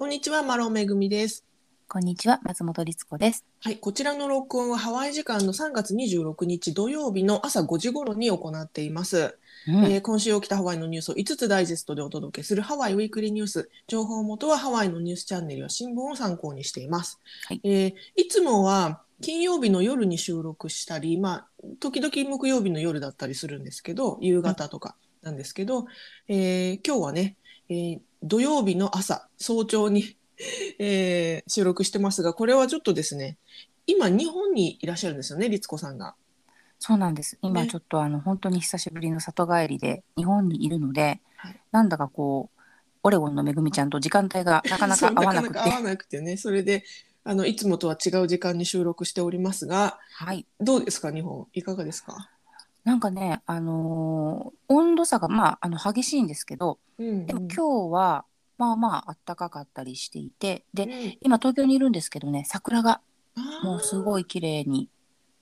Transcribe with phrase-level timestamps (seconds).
[0.00, 1.44] こんにちは、マロンめぐみです。
[1.86, 3.44] こんにちは、松本律子です。
[3.60, 9.36] はい、こちらの録音はハワイ時間の3月26日土曜日の朝5時頃に行っています。
[9.68, 13.68] うんえー今週起きたハワイのニュースを5つダイジェストでお届けするハワイウィークリーニュース。
[13.88, 17.20] 情報元はハワイのニュースチャンネルや新聞を参考にしています。
[17.44, 21.46] はいえーいつもは金曜日の夜に収録したり、まあ、
[21.78, 25.84] 時々木曜日の夜だったりするんですけど、夕方とかなんですけど、
[26.26, 27.36] えー今日はね、
[27.68, 30.16] えー土曜日の朝、早朝に、
[30.78, 33.36] えー収録してますが、これはちょっとですね、
[33.86, 36.14] 今日本にいらっしゃるんですよね、律子さんが。
[36.78, 37.38] そうなんです。
[37.42, 42.60] 今ねちょっとあの本当に久しぶりの里帰りで日本にいるので、はいなんだかこう
[43.02, 46.84] オレゴンのめぐみちゃんと時間帯がなかなか合わなくて、か合わなくてね、それで、
[47.24, 50.46] あの、いつもとは違う時間に収録しておりますが、はい。
[50.60, 51.46] どうですか、日本。
[51.54, 52.30] いかがですか？
[52.84, 58.24] なんかね、あのー温度差がまああの激しいんですけど、うん、でも今日は
[58.56, 63.00] まあまあ暖かかったりしていて、で日、今東京にいるんですけどね、桜が
[63.36, 64.22] うん、もうすごい。
[64.22, 64.88] い綺麗に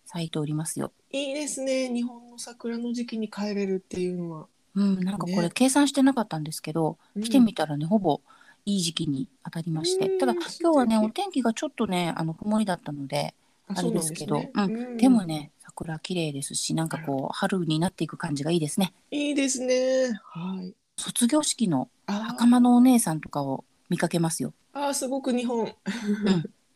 [0.06, 0.92] 咲いておりますよ。
[1.10, 1.92] いいですね。
[1.92, 4.46] 日本の桜の時期に帰れるっていうのは。
[4.74, 8.20] うん、なんかこれね計算してなかったんですけど、うん来てみたらねほぼ
[8.64, 13.34] いい時期に当たりまして、うんただ今日はね素敵お天気がちょっとねあの曇りだったので
[13.66, 15.24] あれですけどそうなんですねうんでも。
[15.24, 20.20] ね桜綺麗ですしなんかこう春になっていく感じがいいですねいいですね。
[20.24, 20.74] はい。
[20.96, 25.72] 卒業式のあ袴のお姉さんとかを見かけますよあー、すごく日本。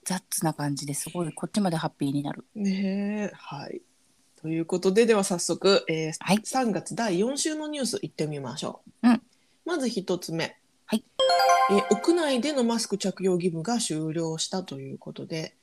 [0.05, 3.35] ザッツな感じですごいこっちまでハッピーになるねえ。
[3.35, 3.83] はい。
[4.41, 9.09] ということで、では早速、えーはい3月第4週のニュースいってみましょう。
[9.09, 9.23] うん
[9.65, 10.57] まず一つ目。
[10.87, 11.05] はい
[11.71, 15.57] えー屋内でのマスク着用義務が終了したということで、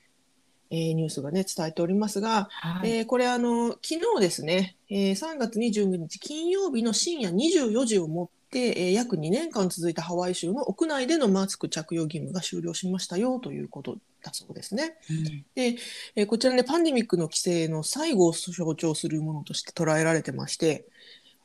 [0.71, 14.97] えーニュースがね、伝えておりますが、はい、えーこれあの、昨日ですね、えー3月22日金曜日の深夜24時をもって、えー約2年間続いたハワイ州の屋内でのマスク着用義務が終了しましたよということだそうですね。
[15.09, 20.85] うんえーこちらね、パンデミックの規制の最後を象徴するものとして捉えられてまして、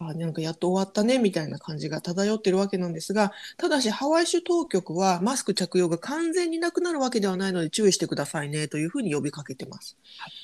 [0.01, 9.97] あなんかやっと終わったねみたいな感じが漂ってるわけなんですが、ただしハワイ州当局はマスク着用が完全になくなるわけではないので注意してくださいねというふうに呼びかけてます。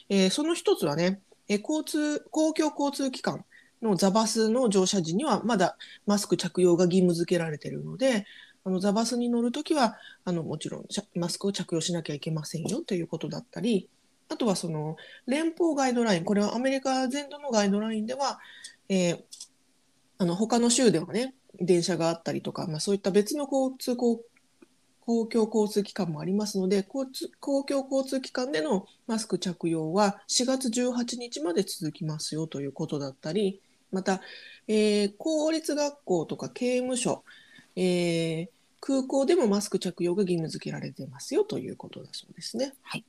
[0.08, 3.44] えーその一つはね、えー交通、公共交通機関
[3.82, 8.26] のザバスの乗車時にはまだマスク着用が義務付けられているので、
[8.64, 10.84] あのザバスに乗るときはあのもちろん
[11.14, 13.88] マスクを着用しなきゃいけませんよということだったり、
[14.28, 14.96] あとはその
[15.26, 18.38] 連邦ガイドライン、これはアメリカ全土のガイドラインでは、
[18.88, 19.29] えー
[20.20, 24.20] あの他の州ではね、電車があったりとか、まあ、そういった別の交通公
[25.00, 34.20] 公共交通機関もありますので、交通公共交通機関でのマスク着用は4月18日まで続きますよということだったり、また、
[34.68, 37.24] えー公立学校とか刑務所、
[37.74, 38.48] えー
[38.82, 42.74] 空港でもマスク着用が義務付けられていますよということだそうですね。
[42.82, 43.04] はい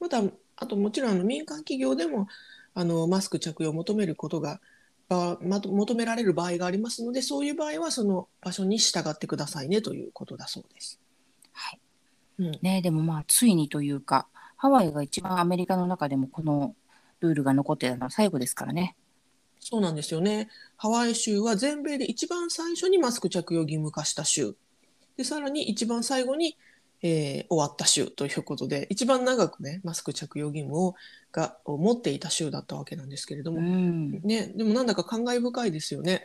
[0.00, 0.20] また、
[0.56, 2.26] あともちろんあの民間企業でも
[2.74, 4.60] あのマスク着用を求めることが
[5.08, 11.00] ばまと求められる場合がありますので、そういう場合はその場所に従ってくださいねということだそうです。
[11.52, 11.80] はい
[12.38, 16.74] うん、ねでもまあついにというかハワイが一番アメリカの中でもこの
[17.20, 18.94] ルールが残ってたのは最後ですからね
[19.68, 20.48] そうなんですよね。
[20.76, 24.54] ハワイ州は全米で一番最初にマスク着用義務化した州。
[25.16, 26.56] で、さらに一番最後に、
[27.02, 30.94] えー終わった州ということで、一番長くね、マスク着用義務を
[31.32, 34.10] がを持っていた州だったわけなんですけれどうも、ん。
[34.22, 36.24] ね、でもなんだか感慨深いですよね。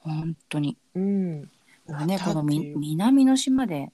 [0.00, 0.76] 本当に。
[0.94, 1.50] うん。
[1.88, 3.90] まあね、このみ南の島で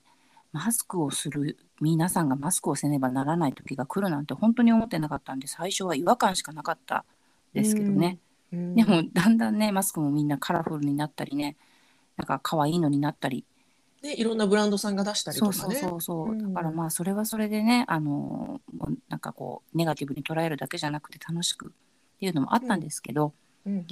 [0.53, 7.04] マスクをする皆さんがマスクをせねばならない時が来るなんて本当に思ってなかったんで最初は違和感しかなかった
[7.54, 8.19] ですけどね、
[8.53, 8.75] うん。
[8.75, 11.56] でもだんだんねマスクもみんなカラフルになったりね
[12.16, 13.44] なんか可愛いのになったり
[14.02, 15.80] ね、いろんなブランドさんが出したりとそうかね。
[15.80, 16.34] そうそうそう、う。
[16.34, 16.54] ん。
[16.54, 18.60] だからまあそれはそれでねあの
[19.08, 21.70] なんかこうネガティブに捉えるだけじゃなくて楽しくっ
[22.20, 23.32] ていうのもあったんですけど、
[23.64, 23.86] うんうん。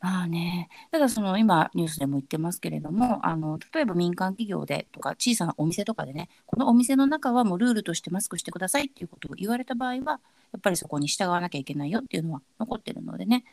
[0.00, 10.20] まあね、ただその今ニュースでも言ってますけれどもあの例えば民間企業でとか小さなお店とかでねこのお店の中はもうルールとしてマスクしてくださいっていうことを言われた場合は
[10.52, 13.44] やっぱりそこに従わなきゃいけないよっていうのは残ってるのでね、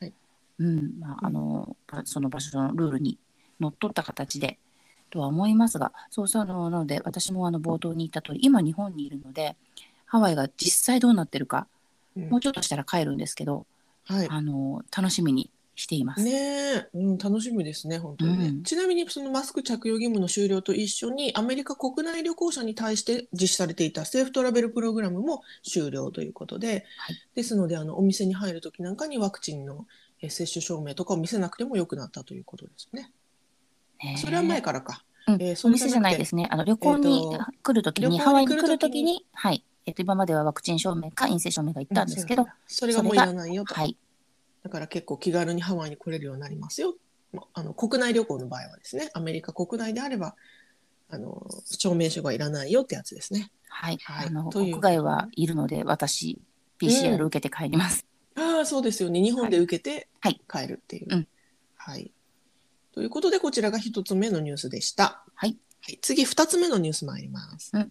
[0.00, 0.12] はい。
[0.58, 0.98] うん。
[0.98, 3.18] まあ、あのその場所のルールに
[3.60, 4.58] のっとった形で
[5.10, 9.56] とは思いますがそうそうなので私もあの冒頭に言った通り今日本にいるので
[10.06, 11.66] ハワイが実際どうなってるか
[12.16, 13.66] うんもうちょっとしたら帰るんですけど、
[14.04, 14.28] はい。
[14.28, 16.22] あの楽しみにしています。
[16.22, 18.48] ねえ、うん、楽しみですね、本当にね。
[18.48, 29.86] うんちなみに、そのマスク着用義務の終了と一緒に、アメリカ国内旅行者に対して実施されていたセーフトラベルプログラムも終了ということで、はいですので、あのお店に入るときなんかにワクチンの
[30.20, 33.10] えー接種証明とかを見せなくてもよくなったということですね。
[34.16, 35.04] それは前からか。
[35.26, 36.48] うんえーそお店じゃないですね。
[36.50, 39.64] あの旅行に来るときに、ハワイに来るときに、はい。
[39.86, 43.74] えっと、今まではワクチン証明か陰性証明がいったんですけど、それがもういらないよと。
[43.74, 43.96] はい。
[44.62, 46.96] だから結構気軽にハワイに来れるようになりますよ。
[47.32, 50.34] まあの国内旅行の場合はですね、アメリカ国内であれば、
[51.08, 53.50] あの証明書がいらないよってやつですね。
[53.68, 53.98] はい。
[54.02, 56.50] はいあの、国外はいるので、私、うん
[56.80, 58.06] PCR 受けて帰ります。
[58.36, 59.20] ああ、そうですよね。
[59.20, 61.08] 日本で受けてはい帰るっていう。
[61.10, 61.28] うん
[61.76, 62.10] はい。
[62.92, 65.24] ということで、こちらが一つ目のニュースでした。
[65.34, 65.56] はい。
[65.82, 67.90] はい、次、二つ目のニュース参ります、うん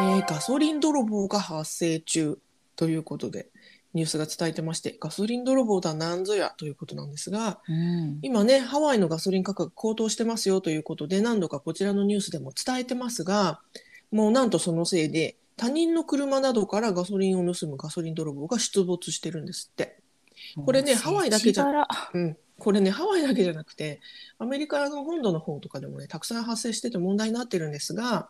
[0.00, 2.38] えーガソリン泥棒が発生中
[2.76, 3.50] ということで、
[3.92, 8.18] ニュースが伝えてまして、ガソリン泥棒だなんぞやということなんですが、うん。
[8.22, 13.60] 今ね、ハワイのガソリン価格高騰してますよということで、何度かこちらのニュースでも伝えてますが、
[14.10, 19.98] もうなんとそのせいで、他人の車などからガソリンを盗むガソリン泥棒が出没してるんですって。
[20.64, 24.00] これねハワイだけじゃうん、これね、ハワイだけじゃなくて、
[24.38, 28.28] アメリカの本土の方とかでもね、たくさん発生してて問題になってるんですが、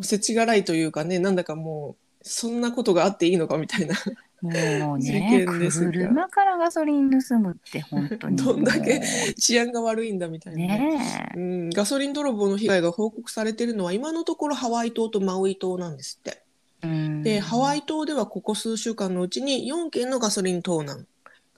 [0.00, 3.94] 世知辛いというかね、なんだかもう、そんなことがあっていいのかみたいな、
[4.40, 8.36] もう事ね、車からガソリン盗むって本当に。
[8.36, 9.04] どんだけも
[9.38, 11.32] 治安が悪いんだみたいうなね。
[11.34, 16.42] うん、ガソリン泥棒の被害が報告されているのは今のところハワイ島とマウイ島なんですって。
[16.82, 17.22] うん。
[17.22, 21.06] で、ハワイ島ではここ数週間のうちに4件のガソリン盗難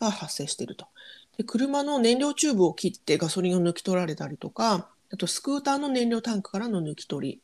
[0.00, 0.86] が発生していると。
[1.36, 7.42] で、車の燃料チューブを切ってガソリンを抜き取られたりとか、あとスクーターの燃料タンクからの抜き取り、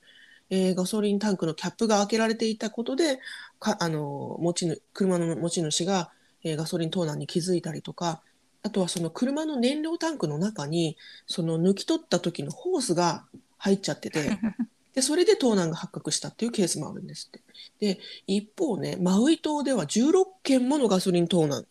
[0.51, 3.21] えーガソリンタンクのキャップが開けられていたことで、
[3.59, 6.11] かあの持ち主車の持ち主が、
[6.45, 8.23] えーガソリン盗難に気づいたりとか、
[8.63, 10.97] あとはその車の燃料タンクの中に、
[11.27, 13.25] その抜き取った時のホースが
[13.59, 14.39] 入っちゃってて、
[14.95, 17.43] で、それで盗難が発覚したっていうケースもあるんですって。
[17.81, 21.67] で、一方ね、マウイ島では16件ものガソリン盗難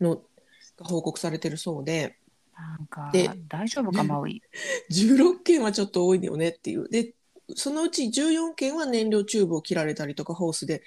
[0.00, 0.22] の
[0.76, 2.16] が報告されてるそうで、
[2.56, 4.42] なんかで、大丈夫か、マウイ
[4.90, 6.88] ？16件はちょっと多いよねっていう。
[6.88, 7.14] で、
[7.54, 10.82] そのうち14件は燃料チューブを切られたりとか、ホースで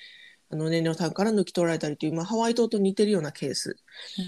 [0.51, 3.77] あの燃料タンクから抜き取られたりという、まあ、ハワイ島と似てるようなケース。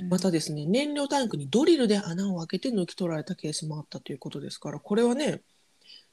[0.02, 5.42] うんまたですね、燃料タンクにドリルで穴を開けて抜き取られたケースもあったということですから、これはね、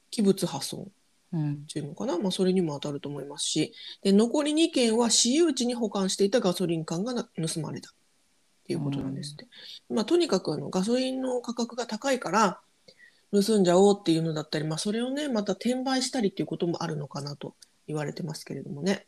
[0.09, 0.91] 器物破損
[1.33, 3.73] うんっていうのかな、まあ、それにも当たると思いますし、
[4.03, 7.93] で残り2件は私有地に保管していたガソリン缶がな盗まれた
[8.71, 9.47] っていうことなんですって。
[9.89, 12.61] まあ、とにかくあのガソリンの価格が高いから
[13.31, 17.55] 盗んじゃおうっていうのだったり、まあ、それをね、また転売したりっていうこともあるのかなと
[17.87, 19.07] 言われてますけれどもね。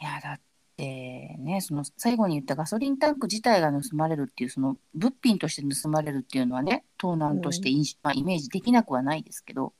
[0.00, 0.40] いや、だっ
[0.76, 9.72] てね、その最後に言ったガソリンタンク自体が盗まれるっていう、その物品として盗まれるっていうのはね、盗難としてイまあ、イメージできなくはないですけど、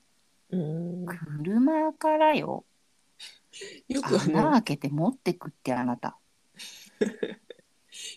[0.51, 2.65] うん車からよ、
[3.89, 6.19] よく穴開けて持ってくってあなた。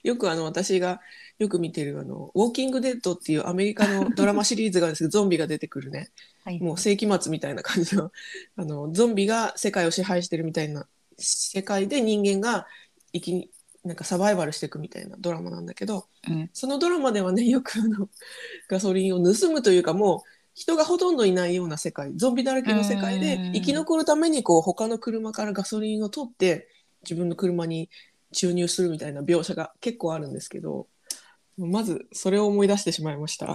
[0.05, 1.01] よくあの私が
[1.39, 6.11] よく見てるあの「ウォーキング・デッド」っていうアメリカのドラマシリーズがあるんですけどゾンビが出てくるね。
[6.43, 6.59] はい。
[6.59, 8.11] もう世紀末みたいな感じの
[8.55, 10.87] あのゾンビが世界を支配してるみたいな
[11.17, 12.67] 世界で人間が
[13.13, 13.49] 生き
[13.83, 16.49] なんかサバイバルしていくみたいなドラマなんだけどうん。
[16.53, 18.07] そのドラマではねよくあの
[18.69, 20.19] ガソリンを盗むというかもう
[20.53, 23.53] 人がほとんどいないような世界ゾンビだらけの世界でうん。
[23.53, 26.69] 生き残るためにこう他の車からガソリンを取って
[27.03, 27.89] 自分の車に
[28.31, 30.87] 注入するみたいな描写が結構あるんですけど
[31.57, 33.53] まずそれを思い出してしまいました。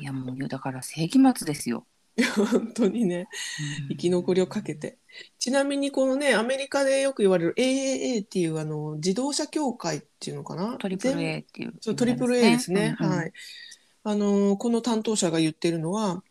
[0.00, 1.86] いやもうだから世紀末ですよ。
[2.34, 3.28] 本当にね
[3.90, 4.98] 生き残りをかけて。
[5.38, 10.76] ちなみにこのねアメリカでよく言われる AAA っていうあの自動車協会っていうのかな？
[10.78, 13.32] トリプル全 A っていう、そうトリプル A ですね、うんうんはい。
[14.02, 16.24] あのーこの担当者が言ってるのは、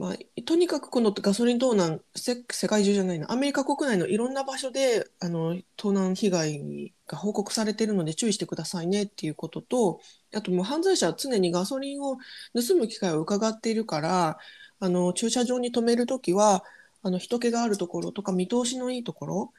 [0.00, 10.00] まあ、とにかくこのガソリン盗難せ世界中じゃないなアメリカ国内のいろんな場所であの盗難被害が報告されているので注意してくださいねっていうことと
[10.34, 12.16] あともう犯罪者は常にガソリンを
[12.54, 14.38] 盗む機会を伺っているから
[14.78, 16.64] あの駐車場に止めるときは
[17.02, 19.52] あの人気があるところとか見通しのいいところ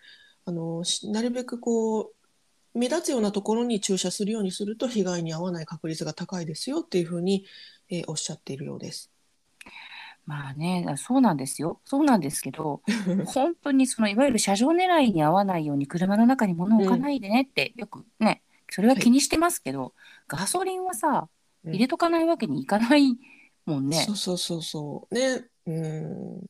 [0.45, 2.13] あのなるべくこう
[2.74, 7.45] 目立つようなところに駐車するようにすると被害に遭わない確率が高いですよっていうふうに、
[7.91, 9.11] えーおっしゃっているようです。
[10.25, 11.82] まあね、そうなんですよ。
[11.84, 12.82] そうなんですけど、
[13.25, 19.94] 本当にそのいわゆる車上狙いに合わないように車の中に物を置かないでねって、よくね、それは気にしてますけど、
[20.28, 23.16] ガソリンはさ、うん入れとかないわけにいかない
[23.68, 24.13] もんねそ。
[24.13, 25.13] うそうそうそう。
[25.13, 25.46] ね。
[25.68, 26.46] うん。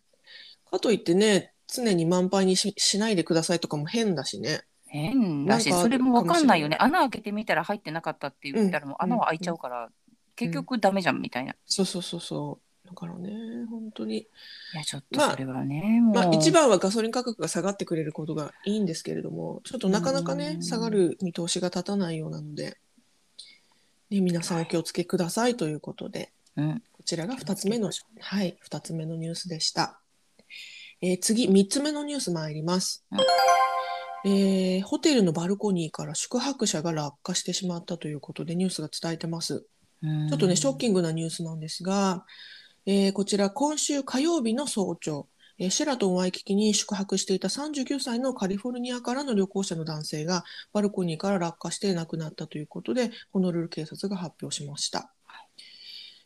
[0.69, 4.61] かといってね、常に満杯にししないでくださいとかも変だしね。
[4.87, 6.77] 変だし、なんかそれもわかんないよね。
[6.77, 9.89] か穴開けてみたら入ってなかったって言ったらもう穴は開いちゃうから、
[10.35, 11.51] 結局ダメじゃんみたいな。
[11.51, 12.70] いそうそうそうそう。
[12.91, 14.27] だからね、本当に。
[14.73, 16.15] や、ちょっとまあそれはね、もう。
[16.15, 22.77] まあ、一番はガソリン価格が下がってくれることがいいんですけれども、ちょっとなかなかね、うん下がる見通しが立たないようなので、
[24.09, 30.01] ね、皆さんお気をつけくださいということで、うん、ここちらが2つ目の、はい、2つ目のニュースでした。
[31.01, 33.05] えー次、3つ目のニュース参ります。
[34.25, 39.65] えーホテルのバルコニーから宿泊者が落下してしまったということでニュースが伝えてます。
[40.01, 42.25] ちちょっとね、ショッキングなニュースなんですが、
[42.87, 45.27] えーこちら、今週火曜日の早朝、
[45.59, 55.13] えーシェラトンワイキキに宿泊していた39歳のカリフォルニアからの旅行者の男性がバルコニーから落下して亡くなったということで、ホノルル警察が発表しました。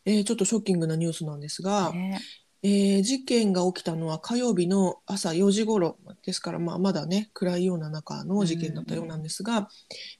[0.05, 2.21] えーちょっとショッキングなニュースなんですが、ね
[2.63, 9.69] えー事件が起きたのは火曜日の朝4時頃ですから、まあ、まだね暗いような中の事件だったようなんですが、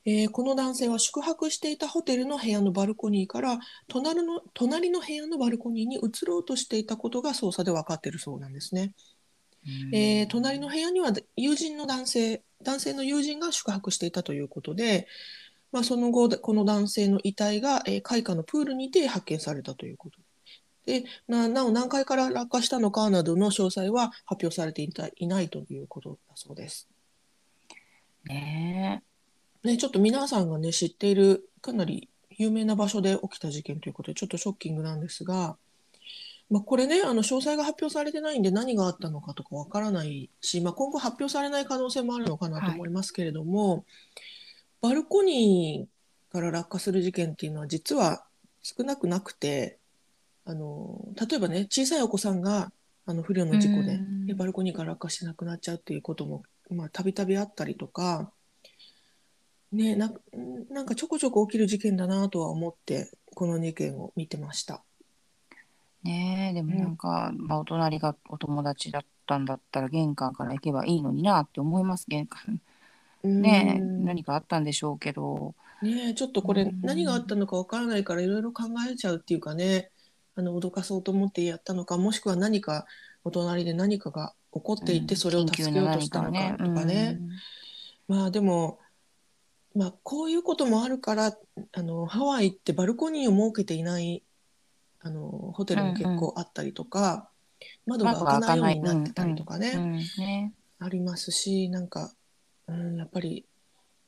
[0.06, 8.94] えーこの男性は宿泊していたホテルの部屋のバルコニーから隣の隣の部屋のバルコニーに移ろうとしていたことが捜査で分かっているそうなんですね。
[9.94, 15.08] えー隣の部屋には友人の男性男性の友人が宿泊していたということで、
[15.72, 20.20] まあ、その後この男性の遺体が、えー、開花のプールにて発見されたということ
[20.86, 26.88] でななお何階から落下したのかなどの詳細は発表されていたいないということだそうです。
[28.26, 29.04] ね
[29.64, 35.58] ね、ちょっと皆さんがね知っているかなり有名な場所で起きた事件ということでちょっとショッキングなんですが、
[36.50, 43.86] まあ、これねあの詳細が発表されてないんで何があったのかとかわからないし、まあ、今後発表されない可能性もあるのかなと思いますけれども、
[44.82, 48.26] バルコニーから落下する事件っていうのは実は
[48.62, 49.80] 少なくなくて
[50.46, 52.72] あの例えばね小さいお子さんが
[53.06, 54.26] あの不慮の事故でうん。
[54.26, 58.32] でバルコニーから落下して亡くなっちゃうっていうこともまあたびたびあったりとか。
[59.72, 60.10] ね、な
[60.70, 64.84] なんかちょこちょこ起きる事件だなとは思ってこの2件を見てました。
[66.04, 72.62] ねえでもなんか、まあ、お隣がお友達だったんだったら玄関から行けばいいのになって思います玄関。
[73.24, 75.56] ねえうん何かあったんでしょうけど。
[75.82, 76.82] ねえちょっとこれうん。
[76.82, 79.90] 何があったのかわからないからいろいろ考えちゃうっていうかね
[80.36, 82.86] あの脅かそうと思ってやったのかもしくは何か
[83.24, 87.20] お隣で何かが起こっていてそれを助けようとしたのかとかね。
[88.08, 88.80] まあでも、
[89.76, 91.36] まあ、こういうこともあるから
[91.74, 94.24] あのハワイってバルコニーを設けていない
[95.02, 97.30] あのホテルも結構あったりとか、
[97.86, 98.78] 窓が開かない。
[98.78, 99.84] ようになってたりとかね、うん。
[99.84, 100.00] うん。
[100.18, 100.54] ね。
[100.80, 102.12] ありますしなんか、
[102.68, 103.46] うん、やっぱり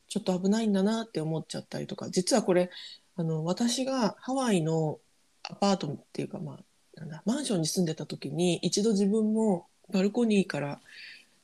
[0.08, 2.10] ちょっと危ないんだなって思っちゃったりとか。
[2.10, 2.70] 実はこれ
[3.16, 5.00] あの私がハワイの
[5.50, 10.80] アパートっていうか、まあ、なんだマンションに住んでた時に一度自分もバルコニーから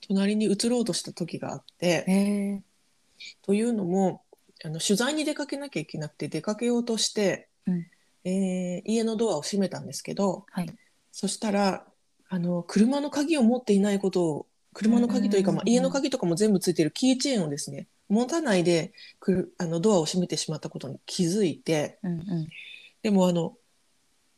[0.08, 2.62] 隣に移ろうとした時があって。
[3.42, 4.22] というのも
[4.66, 7.86] あの取材に出かけなきゃいけなくて出かけようとして、うん。
[8.26, 10.74] えー家のドアを閉めたんですけどはい。
[11.12, 11.86] そしたら
[12.30, 15.58] あの車の鍵を持っていないことを車の鍵というか、うん。
[15.58, 22.48] まあ、家の鍵とかも全部ついてるキーチェーンをですね持たないでくるあのドアを閉めてしまったことに気づいてうんうん。
[23.02, 23.56] でもあの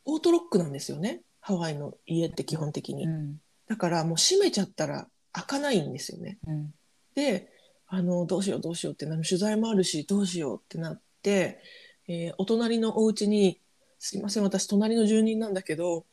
[0.06, 3.06] オートロックなんですよねハワイの家って基本的に。
[3.06, 6.38] うんだからもう閉めちゃったら開かないんですよね。
[6.46, 6.74] うん
[7.14, 7.50] で
[7.88, 11.60] あのどうしようどうしようってなる取材もあるしどうしようってなって、
[12.08, 13.60] えーお隣のお家に
[13.98, 16.04] 「すいません私隣の住人なんだけど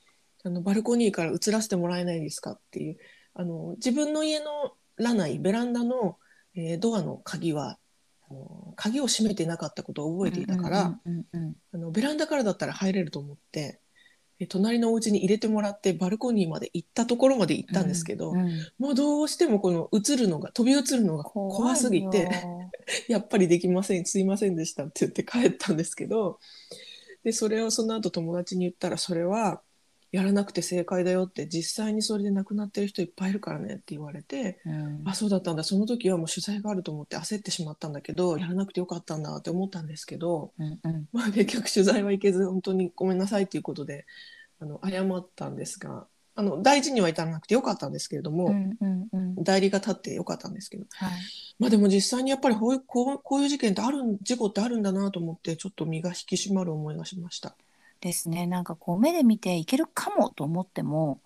[0.43, 2.97] あのバルコニーから移らせてもらえないですか?」っていう
[3.33, 4.45] あの自分の家の
[4.95, 6.17] ラナイベランダの、
[6.55, 7.77] えードアの鍵は
[8.29, 11.00] あの鍵を閉めてなかったことを覚えていたから、
[11.91, 13.79] ベランダからだったら入れると思って。
[14.43, 18.67] え隣のお家に入れてもらってバルコニーまで行ったところまで行ったんですけど、うんうん。
[18.77, 22.29] もうどうしてもこの映るのが飛び移るのが怖すぎて
[23.07, 26.39] やっぱりできませんすいませんでしたって言って帰ったんですけど
[27.23, 29.62] でそれをその後友達に言ったらそれは
[30.13, 35.01] やらなくて正解だよって実際にそれで亡くなってる人いっぱいいるからねって言われてうん。
[35.05, 41.07] あそうだったんだその時はもう取材があると思って焦ってしまったんだけどやらなくてよかったんだって思ったんですけど、うんうん。
[41.12, 44.05] まあ、結局取材は行けず本当にごめんなさいということで
[44.63, 49.43] あの謝ったんですがあの大事には至らなくてよかったんですけれども、うんうんうん。
[49.43, 50.86] 代理が立ってよかったんですけど。
[50.91, 51.12] はい。
[51.60, 57.55] まあでも実際にやっぱりこういうこうこういう事件ってあるん事故ってあるんだなと思ってちょっと身が引き締まる思いがしました。
[58.01, 58.48] ですね。
[58.48, 61.20] なんかこう目で見ていけるかもと思っても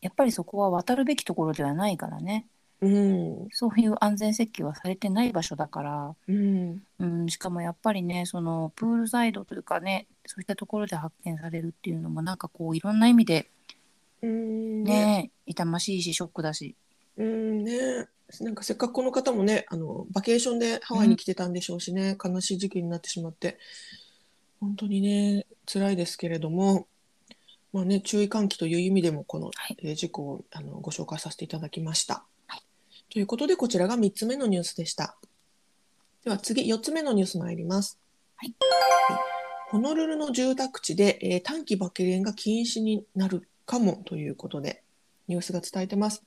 [0.00, 2.46] やっぱりそこは渡るべきところではないからね
[2.80, 3.48] うん。
[3.50, 6.82] そういう安全設計はされてない場所だから、うん。
[7.00, 13.50] うん、しかもやっぱりねそのプールサイドというかねそういったところで発見されるっていうのもなんかこういろんな意味で
[14.22, 14.84] うん。
[14.84, 16.76] ね痛ましいしショックだし。
[17.16, 17.64] うん。
[17.64, 18.06] ね。
[18.40, 23.58] なんかせっかくこの方もねあのバケーションでハワイに来てたんでしょうしね、悲しい時期になってしまって。
[24.60, 26.86] 本当にね辛いですけれども、
[27.72, 29.76] まあね、注意喚起という意味でもこの、はい。
[29.82, 32.24] えー事故をあのご紹介させていただきました。
[33.08, 35.16] はいということでこちらが3つ目のニュースでした。
[36.24, 37.98] では次4つ目のニュース参ります。
[38.36, 38.54] はい
[39.70, 44.82] ホノルルの住宅地で、えー短期馬券が禁止になるかもということで
[45.26, 46.22] ニュースが伝えてます。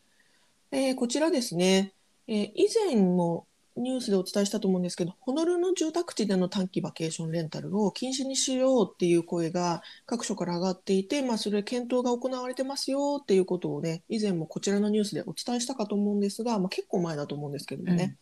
[0.72, 1.94] えーこちらですね、
[2.28, 3.46] えー以前も
[3.78, 18.18] ニュースでお伝えしたと思うんですけど、ホノルルの住宅地での短期バケーションレンタルを禁止にしようっていう声が各所から上がっていて、まあ、それ検討が行われてますよっていうことをね、以前もこちらのニュースでお伝えしたかと思うんですが、まあ、結構前だと思うんですけどもね、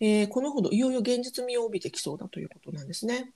[0.00, 3.32] えーこのほどいよいよ現実味を帯びてきそうだということなんですね。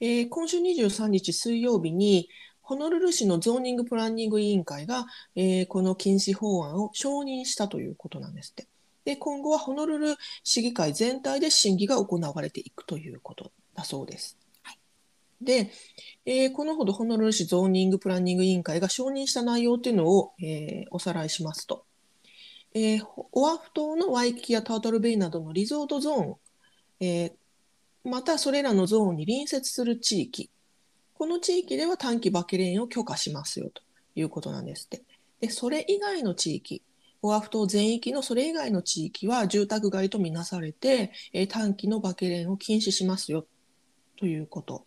[0.00, 2.28] えー今週23日水曜日に、
[2.60, 8.66] ホノルル市のゾーニングプランニング委員会が、えーこの禁止法案を承認したということなんですって。
[9.06, 14.36] で、今後はホノルル市議会全体で審議が行われていくということだそうです。
[15.40, 15.70] で、
[16.24, 21.84] えーこのほどホノルル市ゾーニングプランニング委員会が承認した内容というのを、えーおさらいしますと、
[22.74, 26.36] えーオアフ島のワイキキやタートルベイなどのリゾートゾーン、
[27.00, 27.32] えー
[28.02, 30.50] またそれらのゾーンに隣接する地域、
[31.14, 33.82] この地域では短期バケレーンを許可しますよと
[34.14, 35.02] いうことなんですって。
[35.40, 36.82] で、それ以外の地域、
[37.22, 43.46] オアフ島全域のそれ以外の地域は住宅街とみなされて、えー短期のバケレーンを禁止しますよ
[44.18, 44.86] ということ。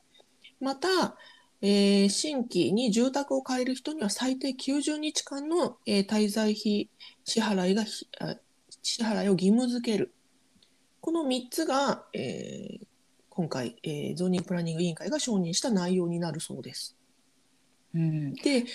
[0.60, 1.18] また、
[1.62, 6.90] えー新規に住宅を借りる人には最低90日間の、えー滞在費
[7.24, 8.08] 支払いが支
[9.04, 10.14] 払いを義務付ける。
[11.02, 12.86] この3つが、えー
[13.30, 16.98] 今回、えーゾーニングプランニング委員会が承認した内容になるそうです。
[17.94, 18.66] うんで、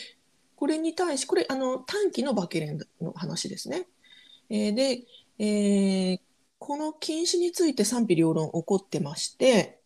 [0.65, 3.87] これに対し、これ、あの短期のバケレンの話ですね。
[4.49, 5.03] えーで、
[5.39, 6.21] えー
[6.59, 9.79] この禁止について賛否両論起こってまして、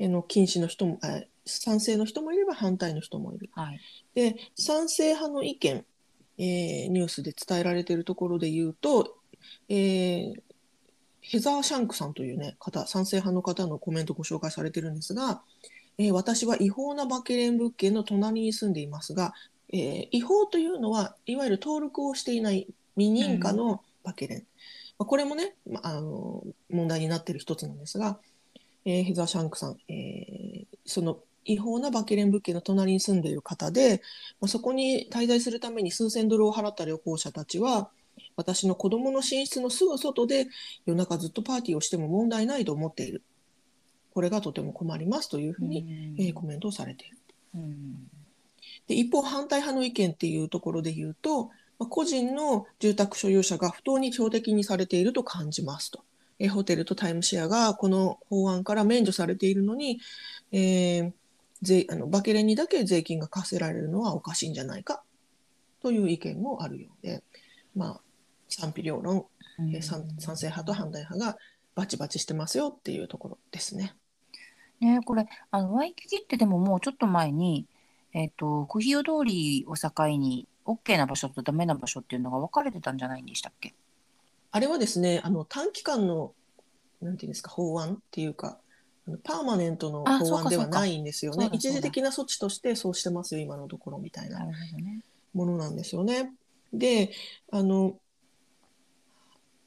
[0.00, 3.50] あの禁止の人も、あ賛成の人もいれば反対の人もいる。
[3.52, 3.80] はい。
[4.14, 5.86] で、賛成派の意見、
[6.38, 9.18] えーニュースで伝えられているところで言うと、
[9.68, 10.34] えー
[11.20, 15.42] ヘザー・シャンクさんという、ね、方、賛成派の方のコメントをご紹介されてるんですが、
[15.98, 19.32] えー私は違法なバケレン物件の隣に住んでいますが、
[19.72, 24.38] えー違法というのはいわゆる登録をしていない未認可のバケレン、
[24.98, 28.18] まあ、これもね、まあ、あの問題になっている一つなんですが、
[28.84, 34.02] えーヘザー・シャンクさん、えーその違法なバケレン物件の隣に住んでいる方で、
[34.40, 37.88] まあ、そこに滞在するために数千ドルを払った旅行者たちは
[38.36, 40.48] 私の子供の寝室のすぐ外で
[40.86, 43.22] 夜中ずっとパーティーをしても問題ないと思っている。
[44.12, 47.18] これがとても困りますというふうに、えーコメントをされている。
[47.54, 48.08] うん
[48.86, 51.46] で一方反対派の意見っていうところで言うと、
[51.78, 56.00] まあ、個人の住宅所有者が不当に標的にされていると感じますと。
[56.38, 60.00] えーホテルとタイムシェアがこの法案から免除されているのに、
[60.52, 61.12] えー
[61.62, 65.02] 税あのバケレンにだけ税金が課せられるのはおかしいんじゃないか
[65.82, 67.22] という意見もあるようで、
[67.74, 68.00] まあ、
[68.48, 69.26] 賛否両論、
[69.72, 71.38] え賛成派と反対派が
[71.74, 73.94] バチバチしてますよっていうところですね。
[74.80, 77.66] ねこれあのワイキキってでももうちょっと前に、
[78.16, 83.74] えっとクヒオ通りを境に OK な場所とダメな場所っていうのが分かれてたんじゃないんでしたっけ？
[84.52, 86.32] あれはですね、あの短期間の
[87.02, 88.58] なんていうんですか法案っていうか、
[89.22, 91.50] パーマネントのあ法案ではないんですよね。
[91.52, 94.46] 一時的な措置としてそうしてますよ、今のところみたいな。
[95.34, 96.32] ものなんですよね。
[96.72, 97.12] で、
[97.52, 97.98] あの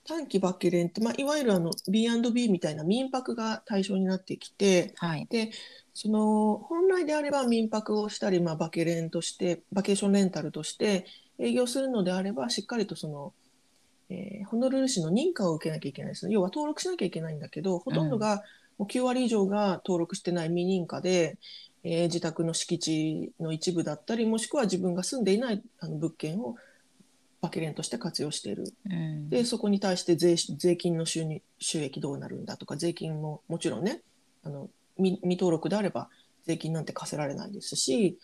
[0.10, 5.28] 短期バケレンって、まあ、いわゆるあの B&B みたいな民泊が対象になってきて、はい。
[5.30, 5.52] で
[5.94, 11.06] その本来であれば民泊をしたり、まあ、バケレンとしてバケーションレンタルとして
[11.38, 13.34] 営業するのであればしっかりとその、
[14.10, 18.42] えーホノルル市の認可を受けなきゃいけないですね要は登録しなきゃいけないんだけどほとんどが、
[18.80, 21.38] もう9割以上が登録してない未認可で、
[21.84, 26.56] えー自宅の敷地の一部だったりもしくは自分が住んでいないあの物件を
[27.42, 28.74] バケレンとして活用している。
[28.90, 29.30] うん。
[29.30, 34.02] でそこに対して税税金の収入収益どうなるんだとか税金ももちろんね
[34.44, 36.10] あの未未登録であれば
[36.46, 38.18] 税金なんて課せられないですし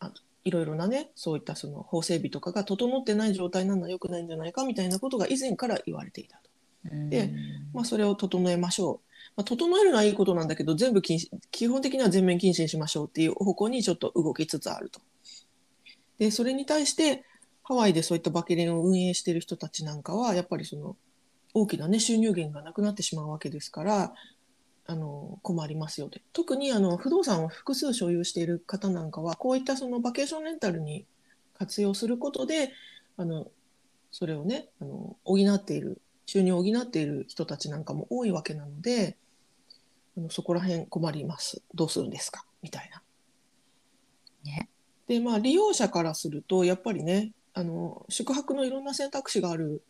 [0.00, 0.12] あ
[0.44, 6.50] いろいろなねそういったその法整備とかが整ってない状態なのは良くないんじゃないかみたいなことが以前から言われていたと、
[6.92, 7.10] うん。
[7.10, 7.32] で
[7.74, 15.00] まあ、それを整えましょう、まあ、整えるのはいいことなんだけど全部禁止基本的には全面禁止にしましょうっていう方向にちょっと動きつつあると。
[16.18, 17.24] でそれに対して
[17.68, 20.96] ハワイでそういったバケレンを運営している人たちなんかはやっぱりその
[21.52, 24.14] 大きな、ね、収入源がなくなってしまうわけですから
[24.86, 31.06] あの困りますよと特にあの不動産を複数所有している方なんかはこういったそのバケーションレンタルに
[31.58, 32.70] 活用することで
[33.16, 33.48] あの
[34.12, 39.16] それをねあの補っている収入を補っている人たちなんかも多いわけなので
[40.16, 42.44] あのそこら辺困りますどうするんですか？
[42.62, 43.02] みたいな。
[44.44, 44.68] ね。
[45.08, 49.82] でまあ利用者からするとやっぱりねあの宿泊のいろんな選択肢がある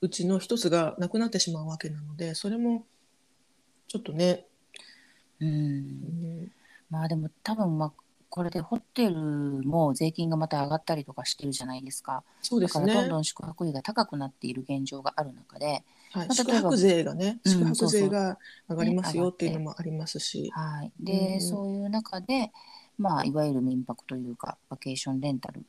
[0.00, 2.84] うちの一つがなくなってしまうわけなのでそれも
[3.88, 4.46] ちょっとね、
[5.40, 5.44] う。
[5.44, 6.44] うん。
[6.44, 6.52] ん
[6.88, 7.92] まあでも多分まあ
[8.28, 12.22] これでホテルも税金がまた上がったりとかしてるじゃないですか。
[12.42, 12.86] そうですね。
[12.86, 19.46] だからどんどん宿泊費が高くなっている現状がある中で、はい、ま宿泊税がね、うん宿泊税が上がりますよねって。
[19.46, 21.40] いうのもありますし、はい、うんで、うん。
[21.40, 22.52] そういう中で、
[22.98, 25.64] まあ、いわゆる民泊というかバケーションレンタル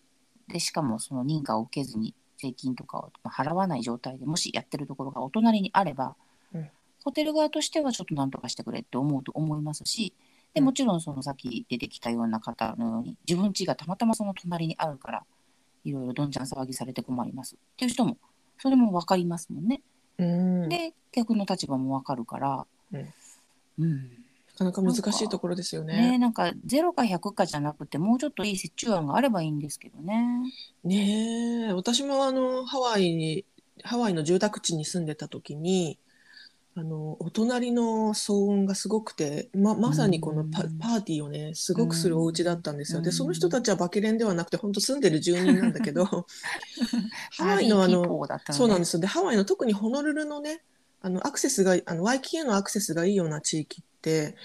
[0.47, 6.15] でしかもその認可を受けずに税金とかをまあ払わない状態でもしやってるところがお隣にあれば、
[6.53, 6.69] うん。
[7.03, 10.13] ホテル側としてはちょっとなんとかしてくれって思うと思いますし
[10.53, 10.65] でうん。
[10.65, 15.23] もちろんそのさっき出てきたような方のように自分家がたまたまその隣にあるから
[15.83, 17.55] いろいろどんちゃん騒ぎされて困ります。
[17.55, 18.17] っていう人も
[18.59, 19.81] それも分かりますもんね。
[20.17, 23.13] うん、なで逆の立場も分かるから、うん。
[23.79, 24.20] うん
[24.57, 26.17] かなか難しいところですよねね。
[26.17, 30.53] なんか0か100かじゃなくてもうちょっといい折衷案があればいいんですけどね。
[30.83, 33.45] ねえ、私もあのハワイに
[33.83, 35.97] ハワイの住宅地に住んでた時に、
[36.73, 43.01] あのお隣の騒音がすごくて、ままさにこのパーティーをねすごくするお家だったんですよ。
[43.01, 46.05] で、うんその人たちはバケレンではなくて本当住んでる住人なんだけど、
[47.37, 48.99] ハワイのあのそうなんですよ。
[49.01, 50.63] で、ハワイの特にホノルルのね、
[51.01, 54.35] あのアクセスが、あのワイキキへのアクセスがいいような地域って、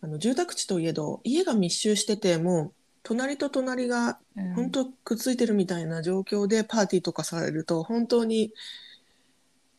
[0.00, 8.52] あの住宅地といえど、家が密集してて、もう隣と隣がうん本当くっついてるみたいな状況でパーティーとかされると、本当に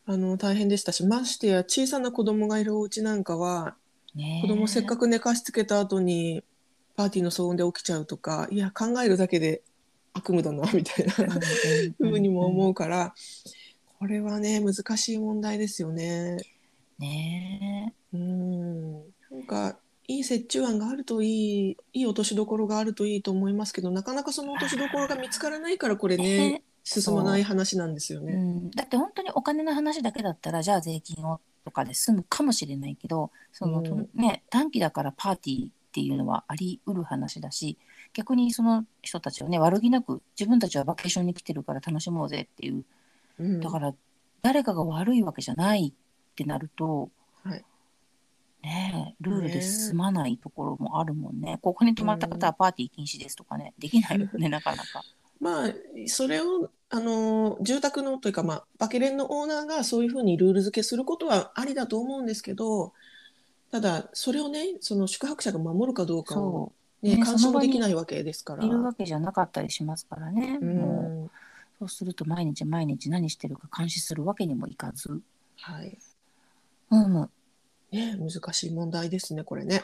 [0.06, 3.76] あの大変でしたし、ましてや小さな子供がいるお家なんかは、
[4.40, 6.42] 子供せっかく寝かしつけた後に
[6.96, 9.62] パーティーの騒音で起きちゃうとか、いや、考えるだけで
[10.14, 11.14] 悪夢だな、みたいな。
[11.98, 13.14] ふうにも思うから、
[13.98, 16.38] これはね難しい問題ですよね。
[16.98, 26.62] ねうんなんかいい折衷案があるといいいい落としどころがあるといいと思いますけどなかなかその落としどころが見つからないからこれえねね。
[26.82, 28.32] 進まない話なんですようね。
[28.32, 34.08] ん、だって本当にお金の話だけだったらじゃあ税金をとかで済むかもしれないけどその、とうん。
[34.14, 37.76] ね、短期だからパーティーっていうのはあり得る話だし
[38.14, 42.84] 逆にその人たちはね悪気なく自分たちはバケーションに来てるから楽しもうぜっていう。
[43.38, 43.60] うん。
[43.60, 43.92] だから
[44.40, 47.10] 誰かが悪いわけじゃないってなると、はい
[48.62, 51.58] ねえルールで進まないところもあるもんね。
[51.62, 55.02] ここに泊まった方はパーティー禁止ですとかね、できないよね、なかなか。
[55.40, 55.72] まあ
[56.06, 62.92] それをあの住宅のというか、まあ、バケレンのオーナーがそういうふうにルール付けすることはありだと思うんですけど
[63.70, 68.64] ただそれをねその宿泊者が守るかどうかを、そね、ね干渉できないわけですから。
[68.64, 70.58] う、いるわけじゃなかったりしますからね。
[70.60, 71.30] うもうん
[71.78, 75.20] そうすると毎日毎日何してるか監視するわけにもいかず。
[75.60, 75.96] はい
[76.90, 77.30] うん、
[77.92, 79.82] ね、難しい問題ですね、これね。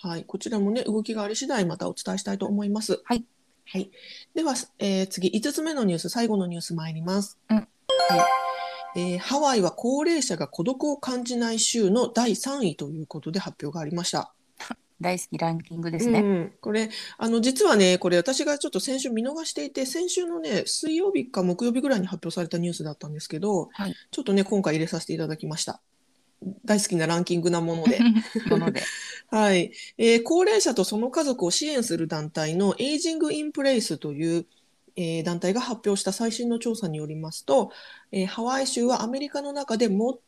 [0.00, 3.00] はい、こちらもね、動きがあり次第またお伝えしたいと思います。
[3.04, 3.24] はい。
[3.66, 3.90] はい。
[4.34, 7.38] では、えー次、5つ目のニュース、最後のニュース参ります。
[7.48, 7.68] うんはい。
[8.94, 14.34] えーハワイは高齢者が孤独を感じない州の第3位ということで発表がありました。
[15.00, 16.20] 大好きランキングですね。
[16.20, 23.94] うん、これあの実はねこれ私がちょっと先週見逃していて先週のね水曜日か木曜日ぐらいに発表されたニュースだったんですけどはい。
[24.10, 25.80] ちょっとね今回入れさせていただきました
[26.64, 28.00] 大好きなランキングなもので
[28.50, 28.82] もので。
[29.28, 34.46] はい、えー高齢者とその家族を支援する団体の Aging in Place という、
[34.96, 37.70] えー団体が発表した最新の調査によりますと、
[38.10, 40.18] えーハワイ州はアメリカの中で最も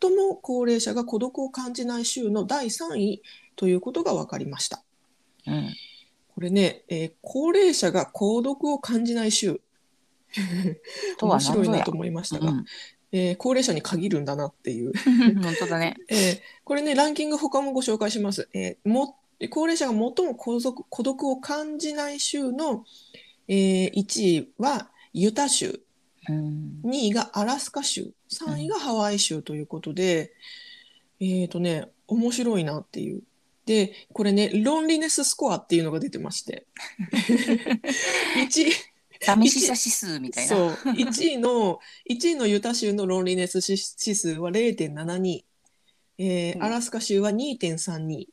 [0.40, 3.22] 高齢者が孤独を感じない州の第3位
[3.56, 4.82] ということが分かりました。
[5.46, 5.74] うん。
[6.34, 9.60] これね、えー高齢者が孤独を感じない州
[11.18, 11.90] とは面白いなと。
[11.92, 12.64] 思いましたが、うん、
[13.14, 14.92] えー高齢者に限るんだなっていう
[15.40, 15.96] 本当だね。
[16.08, 18.48] えーこれね、ランキング他もご紹介します。
[18.52, 19.16] えーも
[19.50, 22.84] 高齢者が最も孤独孤独を感じない州の、
[23.46, 25.80] えー1位はユタ州、
[26.28, 26.80] うん。
[26.84, 30.32] 2位がアラスカ州、3位がハワイ州ということで、
[31.20, 33.22] えっ、とね、面白いなっていう。
[33.66, 36.66] で、これね、ロンリネススコアっていうのが出てまして、
[38.36, 38.72] 1位、
[39.24, 40.56] 寂しさ指数みたいな。
[40.56, 45.44] そう、1位の、1位のユタ州のロンリネス指指数は0.72、
[46.18, 48.26] えーうんアラスカ州は2.32、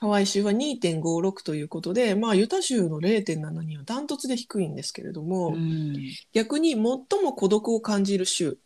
[0.00, 5.96] ハワイ州は2.56ということで、まあ、ユタ州の0.72はダントツで低いんですけれども、うん。
[6.32, 8.58] 逆に最も孤独を感じる州、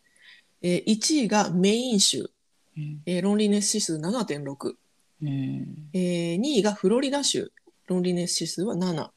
[0.63, 2.31] えー1位がメイン州、
[2.77, 3.03] うん。
[3.05, 4.75] えーロンリネス指数7.6、
[5.23, 5.89] うん。
[5.93, 7.51] えー2位がフロリダ州、
[7.89, 9.09] ロンリネス指数は7、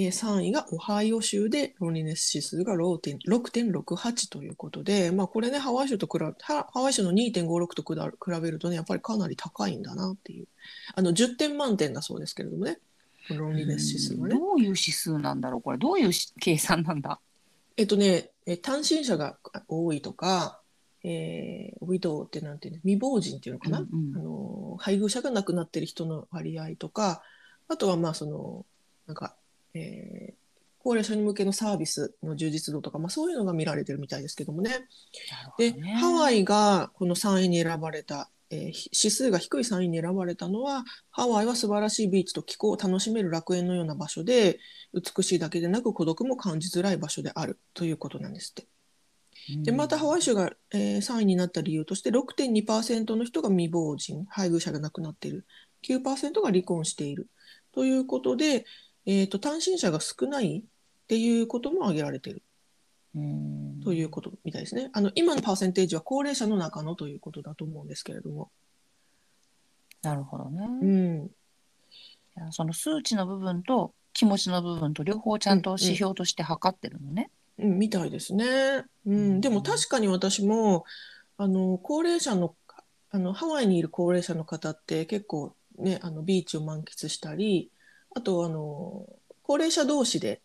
[0.00, 10.46] えー3位がオハイオ州でロンリネス指数が 6.- 6.68ということで、まあ、これねハワイ州と比べハハワイ州の2.56と比べ比べるとねやっぱりかなり高いんだなっていう。
[10.94, 12.78] あの10点満点だそうですけれどもね。
[13.30, 14.36] ロンリネス指数はね。
[14.36, 15.78] どういう指数なんだろうこれ。
[15.78, 17.18] どういうし計算なんだ？
[17.76, 20.60] えっとね、えー単身者が多いとか、
[21.02, 24.16] えーウィドウってなんていうの未亡人っていうのかな、うんうん。
[24.16, 27.22] あの配偶者が亡くなってる人の割合とか
[27.66, 28.64] あとはまあその
[29.06, 29.34] なんか、
[29.78, 30.38] えー
[30.80, 34.88] 高齢者に向けのサービスの充実度とか、まあ、そういうのが見られてるみたいですけどもね。
[35.58, 44.60] で、ねハワイがこの3位に選ばれた、えーひ指数が低い3位に選ばれたのはハワイは素晴らしいビーチと気候を楽しめる楽園のような場所で
[44.94, 48.66] 美しいだけでなく孤独も感じづらい場所であるということなんですって。
[49.62, 55.46] でまたハワイ州が、えー3位になった理由として6.2%の人が未亡人配偶者が亡くなっている
[55.86, 57.28] 9%が離婚している
[57.74, 58.64] ということで、
[59.10, 62.42] えー、と単身者が少ないっていうことも挙げられている
[63.16, 64.90] うんということみたいですね。
[64.92, 68.50] あの今のパーセンテージは高齢者の中のということだと思うんですけれども。
[70.02, 70.66] なるほどね。
[70.82, 71.30] うん、い
[72.36, 77.30] やその数値の部分と気持ちの部分と両方ちゃんと指標として測ってるのね。
[77.58, 78.84] うん、みたいですね。
[79.06, 80.84] うん、でも確かに私も
[81.38, 82.54] あの高齢者の
[83.10, 87.70] あのハワイにいる高齢者の方って結構ねあのビーチを満喫したり
[88.18, 89.06] あとあの
[89.42, 90.42] 高齢者同士で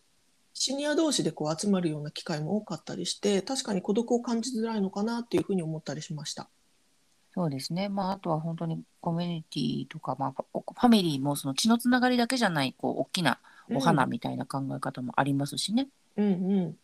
[0.52, 6.48] シニア同士でこう集まるような機会も多かったりして確かに孤独を感じづらいのかなっていうふうに思ったりしました。
[7.32, 7.88] そうですね。
[7.88, 13.40] まああとは本当にコミュニティとか、まあ、ファミリーもその血のつながりだけじゃないこう大きな
[13.72, 15.88] お花みたいな考え方もありますしね。
[16.16, 16.28] うんう
[16.66, 16.76] ん、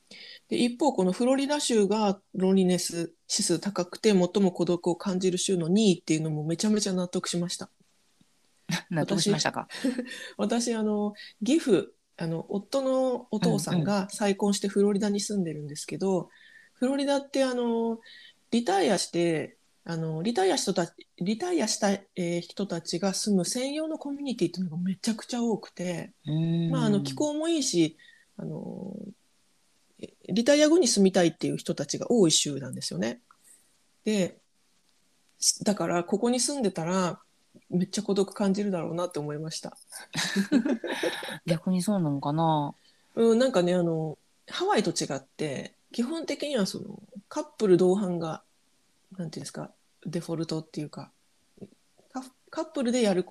[0.49, 7.71] で一方このフロリダ州がロンリネス指数高くて最も孤独を感じる州の2位っていうのもめちゃめちゃ納得しました。
[8.91, 9.69] 納得しましたか？
[10.37, 16.29] 私あの岐阜あの夫のお父さんが再婚してフロリダに住んでるんですけど、
[16.75, 18.01] フロリダってあの
[18.51, 27.97] リタイアしてあのリタイア人たリタイアした、えー人たちが住む専用のコミュニティっていうのがめちゃくちゃ多くて、うんまあ、あの気候もいいし
[28.37, 28.95] あの
[29.99, 33.21] えリタイア後に住みたいっていう人たちが多い州なんですよね。
[34.05, 34.39] で
[35.39, 37.21] しだからここに住んでたら
[37.71, 39.77] めっちゃ孤独感じるだろうなって思いました。
[41.47, 42.75] 逆にそうなのかな？
[43.17, 48.43] うん、なんかねあのハワイと違って基本的にはそのカップル同伴が
[49.17, 49.71] なんていうんですか
[50.07, 51.11] デフォルトっていうか
[52.13, 53.27] カカップルでやる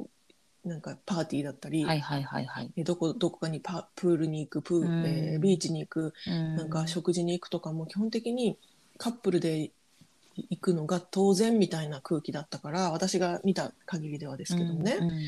[0.65, 2.71] なんかパーティーだったり、はいはいはいはい。
[2.75, 8.57] えどこどこかにパプールに行くプー、うんえービーチに行くうんなんか食事に行くとかも基本的に
[8.97, 9.71] カップルで
[10.49, 14.97] 行くのが当然みたいな空気だったから私が見た限りではですけどもね。
[14.99, 15.19] うんうんうん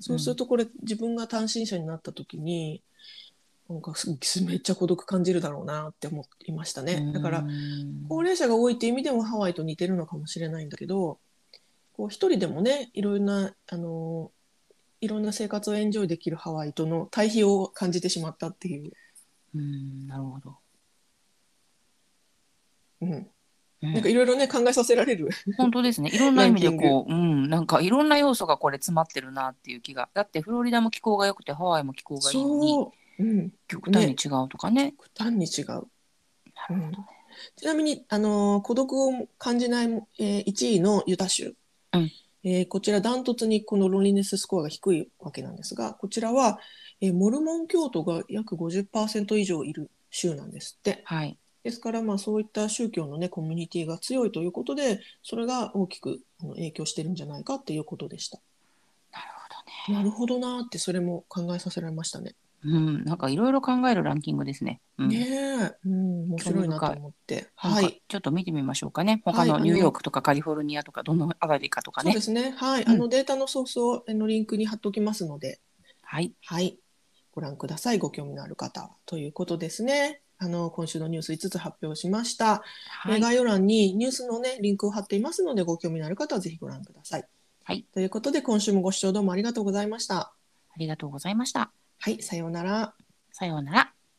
[0.00, 2.82] そうするとこれ自分が単身者になった時に
[3.68, 4.08] なんかす
[4.44, 7.12] めっちゃ孤独感じるだろうなって思いましたね。
[7.12, 11.18] だからうん高齢者が多いっていう意味でもハワイと似てるのかもしれないんだけど
[11.94, 14.30] こう一人でもねいろんなあの
[15.00, 18.92] いろんな生活をエンジョイできるハワイとの対比を感じてしまったっていう。
[19.54, 20.56] うんなるほど。
[23.02, 23.33] うん、うん
[23.92, 25.28] なんかいろいろね考えさせられる。
[25.56, 26.10] 本当ですね。
[26.12, 30.08] いろんな意味でこう、うん、なんかいろんな要素がこれ詰まってるなっていう気が。
[30.14, 34.94] だってフロリダも気候が良くてハワイも気候がいいのにそう、うん、極端に違うとかね。
[34.98, 35.66] 極端に違う。
[35.66, 35.86] なる
[36.68, 36.96] ほどね。
[37.56, 39.86] ちなみに、あのー孤独を感じない、
[40.18, 41.54] えー1位のユタ州、
[41.92, 42.10] うん
[42.44, 46.58] えーこちらダントツにこのロンリネススコアが低いわけなんですがこちらは、
[47.00, 51.38] えーモルモン教徒が約50%以上いる州なんですってはい。
[51.64, 58.38] ですから、まあ、そういった宗教の、ね、コミュニティが強いということでそれが大きく影響してるんじゃないかっていうことでした
[59.12, 59.98] なるほどね。
[59.98, 62.34] なるほどなーってそれも考えさせられましたね。
[62.66, 64.80] うん、なんかいろいろ考えるランキングですね。
[64.98, 69.20] うん、ねえ、うん、面白いなと思ってはいちょっと見てみましょうかね。
[69.24, 72.20] 他ののニューヨークとかカリフォルニアとかどのあたりかとかねそうで。
[72.22, 72.54] すね。
[72.56, 75.60] はい、うんあのデータのソースをあのリンクに貼っておきますので、
[76.02, 76.32] はい。
[76.44, 76.78] はい、
[77.32, 77.98] ご覧ください。
[77.98, 80.22] ご興味のある方はということですね。
[80.44, 82.62] あの今週のニュース5つ発表しました。
[82.88, 83.20] はい。
[83.20, 87.24] 概要欄にニュースのねリンクを貼っていますので、ご興味のある方はぜひご覧ください。
[87.64, 87.86] はい。
[87.94, 90.16] ということで今週もご視聴どうもありがとうございました。
[90.18, 90.34] あ
[90.76, 91.72] りがとうございました。
[91.98, 92.94] はい、さようなら。
[93.32, 93.93] さようなら。